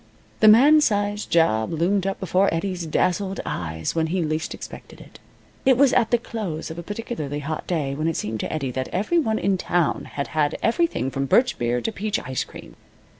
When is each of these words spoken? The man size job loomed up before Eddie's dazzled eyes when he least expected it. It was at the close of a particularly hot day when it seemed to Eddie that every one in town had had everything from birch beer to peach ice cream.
The 0.39 0.47
man 0.47 0.81
size 0.81 1.27
job 1.27 1.71
loomed 1.71 2.07
up 2.07 2.19
before 2.19 2.51
Eddie's 2.51 2.87
dazzled 2.87 3.39
eyes 3.45 3.93
when 3.93 4.07
he 4.07 4.23
least 4.23 4.55
expected 4.55 4.99
it. 4.99 5.19
It 5.63 5.77
was 5.77 5.93
at 5.93 6.09
the 6.09 6.17
close 6.17 6.71
of 6.71 6.79
a 6.79 6.81
particularly 6.81 7.37
hot 7.41 7.67
day 7.67 7.93
when 7.93 8.07
it 8.07 8.17
seemed 8.17 8.39
to 8.39 8.51
Eddie 8.51 8.71
that 8.71 8.87
every 8.91 9.19
one 9.19 9.37
in 9.37 9.59
town 9.59 10.05
had 10.13 10.29
had 10.29 10.57
everything 10.63 11.11
from 11.11 11.27
birch 11.27 11.59
beer 11.59 11.81
to 11.81 11.91
peach 11.91 12.19
ice 12.25 12.43
cream. 12.43 12.77